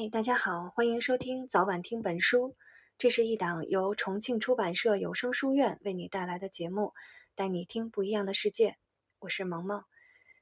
[0.00, 2.56] 嗨，大家好，欢迎收听早晚听本书。
[2.96, 6.94] 这是一档由重庆出版社有声书院为你带来的节目，
[7.34, 8.78] 带你听不一样的世界。
[9.18, 9.84] 我是萌萌。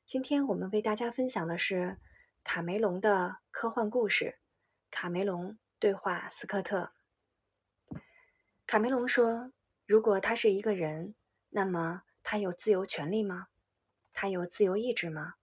[0.06, 1.98] 今天我们为大家分享的是
[2.44, 4.26] 卡梅隆的科幻故事
[4.92, 6.92] 《卡梅隆对话斯科特》。
[8.64, 9.50] 卡梅隆说
[9.86, 11.16] ：“如果他是一个人，
[11.50, 13.48] 那么他有自由权利吗？
[14.12, 15.34] 他有自由意志吗？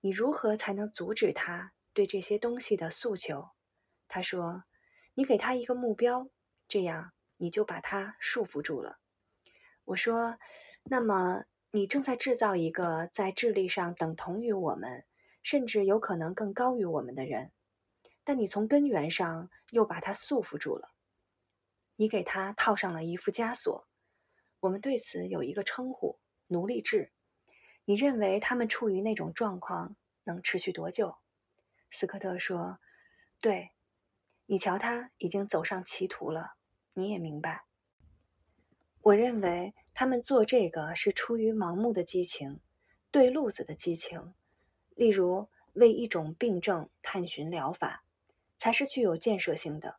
[0.00, 3.48] 你如何才能阻止他？”对这些东西的诉求，
[4.10, 4.64] 他说
[5.14, 6.28] ：“你给他一个目标，
[6.66, 8.98] 这样你就把他束缚住了。”
[9.86, 10.36] 我说
[10.82, 15.06] ：“那么你正在制造一个在智力上等同于我们，
[15.44, 17.52] 甚至有可能更高于我们的人，
[18.24, 20.88] 但你从根源上又把他束缚住了。
[21.94, 23.86] 你给他套上了一副枷锁。
[24.58, 27.12] 我们对此有一个称呼——奴隶制。
[27.84, 31.16] 你认为他们处于那种状况能持续多久？”
[31.92, 32.78] 斯科特说
[33.40, 33.70] ：“对，
[34.52, 36.54] 你瞧，他已经走上歧途了。
[36.92, 37.62] 你也明白。
[39.00, 42.58] 我认为他们做这个是出于盲目的激情，
[43.12, 44.34] 对路子的激情。
[44.96, 48.02] 例如，为一种病症探寻疗法，
[48.58, 49.98] 才是具有建设性的。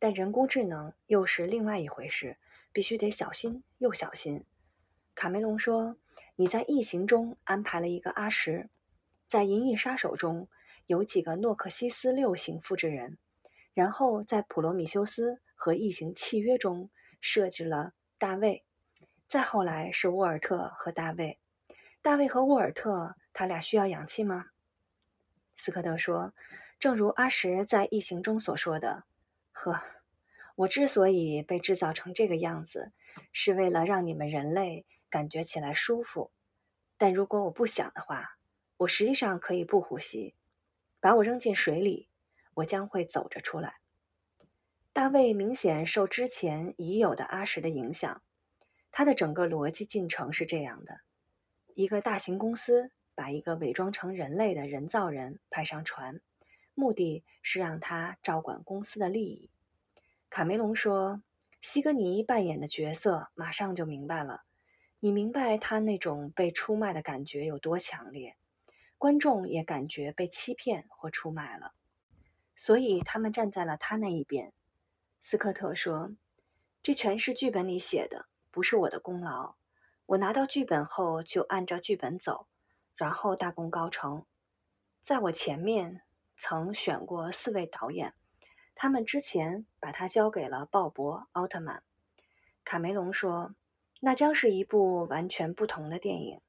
[0.00, 2.36] 但人工智能又是另外一回事，
[2.72, 4.44] 必须得小心又小心。”
[5.14, 5.96] 卡梅隆说
[6.34, 8.68] ：“你在异形中安排了一个阿什，
[9.28, 10.48] 在银翼杀手中。”
[10.86, 13.18] 有几个诺克西斯六型复制人，
[13.78, 16.90] 然后在普罗米修斯和异形契约中
[17.20, 18.64] 设置了大卫，
[19.28, 21.38] 再后来是沃尔特和大卫。
[22.02, 24.46] 大卫和沃尔特，他俩需要氧气吗？
[25.56, 26.34] 斯科特说
[26.80, 29.04] ：“正如阿什在异形中所说的，
[29.52, 29.80] 呵，
[30.56, 32.90] 我之所以被制造成这个样子，
[33.32, 36.32] 是为了让你们人类感觉起来舒服。
[36.96, 38.36] 但如果我不想的话，
[38.76, 40.34] 我实际上可以不呼吸。”
[40.98, 42.07] 把我扔进水里，
[42.58, 43.76] 我将会走着出来。
[44.92, 48.20] 大卫明显受之前已有的阿什的影响，
[48.90, 50.98] 他的整个逻辑进程是这样的：
[51.74, 56.20] 一个大型公司把一个伪装成人类的人造人派上船，
[56.74, 59.52] 目的是让他照管公司的利益。
[60.28, 61.22] 卡梅隆说
[61.62, 64.42] ：“西格尼扮演的角色马上就明白了，
[64.98, 68.34] 你明白他那种被出卖的感觉有多强烈。”
[68.98, 71.72] 观众也感觉被欺骗或出卖了，
[72.58, 74.52] 所以他们站在了他那一边。
[75.20, 76.10] 斯科特说
[76.82, 79.54] ：“这全是剧本里写的，不是我的功劳。
[80.06, 82.48] 我拿到剧本后就按照剧本走，
[82.96, 84.26] 然后大功告成。
[85.02, 86.02] 在我前面
[86.36, 88.12] 曾选过四位导演，
[88.74, 91.84] 他们之前把它交给了鲍勃·奥特曼。”
[92.64, 93.54] 卡梅隆说
[94.00, 96.40] ：“那将是一部完全不同的电影。”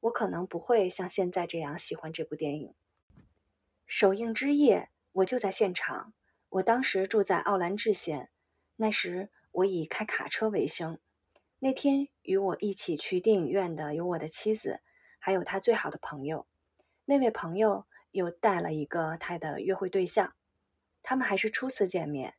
[0.00, 2.74] 我可能不会像现在这样喜欢这部电影。
[3.86, 6.12] 首映之夜，我就在现场。
[6.48, 8.30] 我当时住在奥兰治县，
[8.74, 10.98] 那时我以开卡车为生。
[11.60, 14.80] 那天与我一起去电影院的有我的妻子，
[15.20, 16.46] 还有他最好的朋友。
[17.04, 20.34] 那位朋友又带了一个他的约会对象，
[21.04, 22.34] 他们还是初次见面。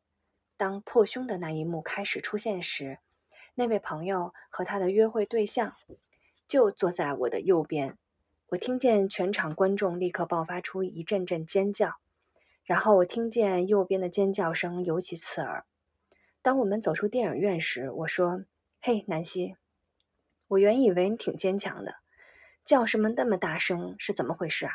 [0.58, 3.00] 当破胸的那一幕开始出现时，
[3.54, 5.76] 那位朋友和他的约会对象。
[6.48, 7.98] 就坐在我的右边，
[8.50, 11.96] 我听见全场观众立刻爆发出一阵阵尖叫，
[12.66, 15.66] 然后我听见右边的尖叫声尤其刺耳。
[16.42, 18.44] 当我们走出电影院时，我说
[18.82, 19.56] ：“嘿，南希，
[20.48, 21.98] 我原以为你挺坚强的，
[22.66, 23.96] 叫什么那么大声？
[24.00, 24.72] 是怎么回事啊？”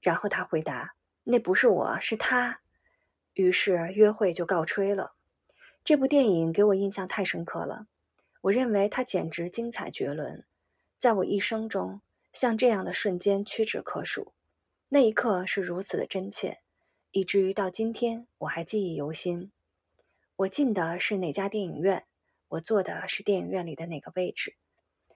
[0.00, 2.60] 然后他回答：“那不是我，是他。”
[3.34, 5.14] 于是约会就告吹了。
[5.82, 7.88] 这部电影给我印象太深刻了，
[8.42, 10.44] 我认为它简直精彩绝伦。
[11.00, 12.00] 在我一生中，
[12.32, 14.32] 像这样的瞬间屈指可数。
[14.88, 16.61] 那一刻是如此的真切，
[17.14, 19.52] 以至于到今天我还记忆犹新。
[20.34, 22.04] 我进的是哪家电影院？
[22.48, 24.56] 我坐的是电影院里的哪个位置？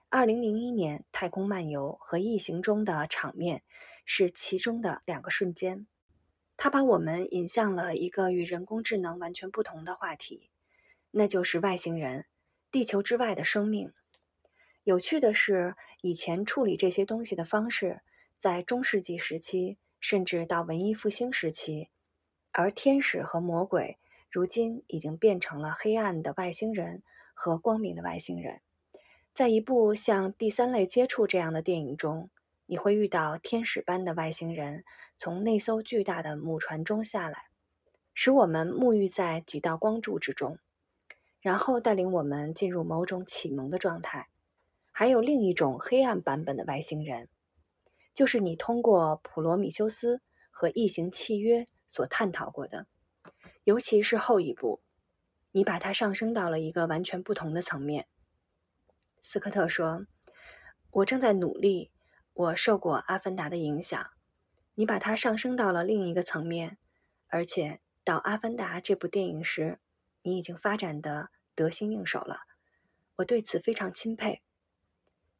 [0.07, 3.63] 二零零一年《太空漫游》和《异形》中的场面
[4.05, 5.87] 是其中的两个瞬间。
[6.55, 10.51] 它把我们引向了一个与人工智能完全不同的话题，
[11.09, 12.25] 那就是外星人、
[12.71, 13.91] 地球之外的生命。
[14.83, 18.01] 有趣的是，以前处理这些东西的方式，
[18.37, 21.89] 在中世纪时期，甚至到文艺复兴时期，
[22.51, 23.97] 而天使和魔鬼
[24.29, 27.03] 如今已经变成了黑暗的外星人
[27.33, 28.61] 和光明的外星人。
[29.33, 32.29] 在一部像《第三类接触》这样的电影中，
[32.65, 34.83] 你会遇到天使般的外星人
[35.15, 37.45] 从那艘巨大的母船中下来，
[38.13, 40.57] 使我们沐浴在几道光柱之中，
[41.39, 44.27] 然后带领我们进入某种启蒙的状态。
[44.91, 47.29] 还有另一种黑暗版本的外星人，
[48.15, 52.87] 就是你通过普罗米修斯和异形契约所探讨过的，
[53.63, 54.81] 尤其是后一部，
[55.51, 58.07] 你把它上升到了一个完全不同的层面。
[59.21, 60.05] 斯科特说
[60.91, 61.91] ：“我正在努力，
[62.33, 64.09] 我受过《阿凡达》的影响。
[64.75, 66.77] 你把它上升到了另一个层面，
[67.27, 69.79] 而且到《阿凡达》这部电影时，
[70.21, 72.41] 你已经发展的得心应手了。
[73.17, 74.43] 我对此非常钦佩。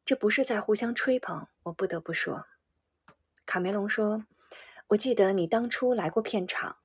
[0.04, 2.46] 这不是在互相吹捧，我不得不说。”
[3.46, 4.24] 卡梅隆说
[4.88, 6.76] ：“我记得你当初来过片场，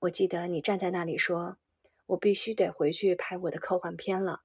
[0.00, 1.56] 我记得你站在那里说，
[2.04, 4.42] 我必须得回去拍我的科幻片了。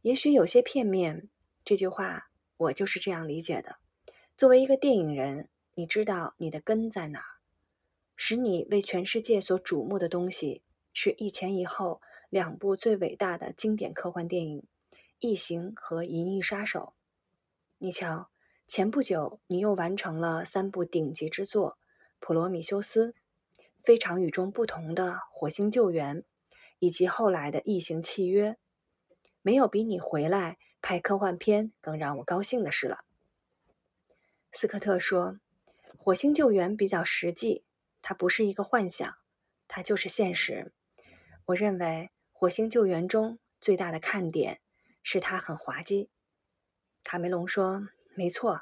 [0.00, 1.28] 也许有些片面，
[1.62, 3.76] 这句话我就是这样理解的。
[4.34, 7.36] 作为一个电影人，你知道你的根在哪儿，
[8.16, 10.62] 使你为全世界所瞩目的东西
[10.94, 12.00] 是一前一后
[12.30, 14.60] 两部最伟大的经典科幻电影
[15.18, 16.80] 《异形》和《银翼杀手》。
[17.76, 18.30] 你瞧。”
[18.68, 21.72] 前不久，你又完成了三部顶级之作
[22.24, 23.08] 《普罗米修斯》
[23.82, 26.18] 《非常与众不同的火星救援》，
[26.78, 28.52] 以及后来的《异形契约》。
[29.42, 33.04] 没有比你回来拍科幻片更让我高兴的事了。
[34.52, 35.40] 斯科特说
[35.98, 37.64] ：“火星救援比较实际，
[38.02, 39.16] 它不是一个幻想，
[39.66, 40.72] 它就是现实。
[41.46, 44.60] 我认为火星救援中最大的看点
[45.02, 46.08] 是它很滑稽。”
[47.02, 47.88] 卡梅隆说。
[48.14, 48.60] 没错，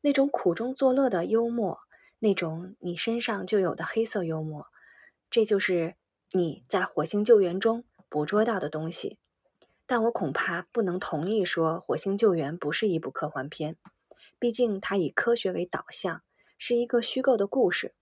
[0.00, 1.80] 那种苦中作乐的幽默，
[2.18, 4.66] 那种你身上就有的黑色幽默，
[5.30, 5.94] 这就是
[6.32, 9.18] 你在《火星救援》中捕捉到的东西。
[9.86, 13.76] 但我恐怕不能同意说《火星救援》不是一部科幻片，
[14.38, 16.22] 毕竟它以科学为导向，
[16.58, 17.94] 是一个虚构的故事，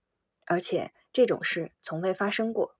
[0.45, 2.75] 而且这种事从未发生过。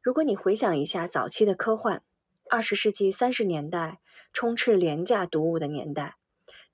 [0.00, 2.02] 如果你回想一下早期的科幻，
[2.48, 4.00] 二十世纪三十年代
[4.32, 6.16] 充斥廉价读物的年代。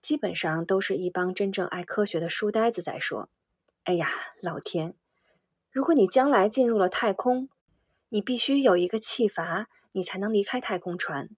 [0.03, 3.29] 基本上都是一帮真正爱科学的书呆子在说
[3.85, 4.11] ：“哎呀，
[4.43, 4.95] 老天！
[5.71, 7.49] 如果你将来进入了太空，
[8.11, 11.31] 你必须有一个气阀，你才能离开太空船，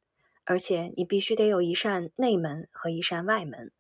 [0.44, 3.71] 而且你必须得有一扇内门和一扇外门。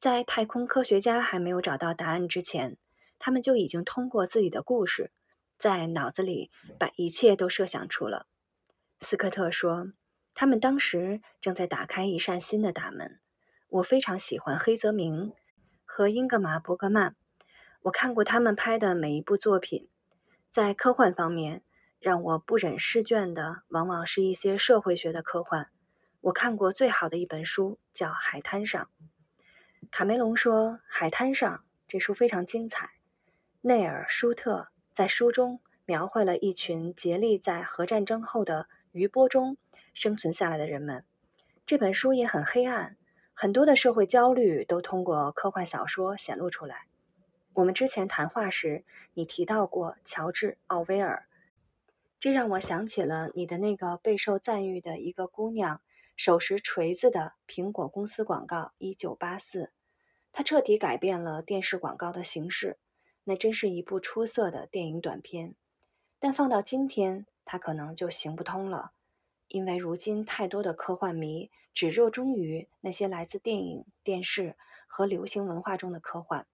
[0.00, 2.76] 在太空科学家还没有找到答案之前，
[3.20, 5.12] 他们就已经通过自己的故事，
[5.56, 8.26] 在脑子里把一切都设想出了。”
[9.00, 9.92] 斯科特说
[10.34, 13.20] ：“他们当时正在打开一扇新的大门。”
[13.70, 15.32] 我非常喜欢黑泽明
[15.84, 17.16] 和英格玛·伯格曼，
[17.84, 19.90] 我看过他们拍的每一部作品。
[20.50, 21.62] 在科幻方面，
[22.00, 25.68] 让我不忍释卷的往往是一些社会学的科幻。
[26.22, 28.88] 我看过最好的一本书叫《海滩上》。
[29.90, 32.92] 卡梅隆说，《海滩上》这书非常精彩。
[33.60, 39.58] 内尔·舒特在书中描绘了一群竭力在核战争后的余波中
[39.92, 41.04] 生存下来的人们。
[41.66, 42.96] 这本书也很黑暗。
[43.34, 46.86] 很多的社会焦虑都通过科幻小说显露出来。
[47.54, 51.28] 我们之前谈话时，你提到过乔治·奥威尔，
[52.18, 55.80] 这让我想起了你的那个备受赞誉的一个姑娘
[56.16, 59.66] 手持锤子的苹果公司广告《一九八四》，
[60.32, 62.76] 它彻底改变了电视广告的形式。
[63.22, 65.54] 那真是一部出色的电影短片，
[66.18, 68.90] 但放到今天，它可能就行不通了。
[69.46, 74.56] 因为如今太多的科幻迷只热衷于那些来自电影、电视
[74.88, 76.46] 和流行文化中的科幻，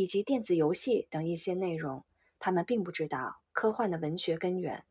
[0.00, 2.04] 以及电子游戏等一些内容，
[2.38, 4.84] 他们并不知道科幻的文学根源。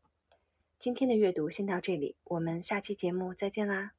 [0.78, 3.90] 今天的阅读先到这里，我们下期节目再见啦！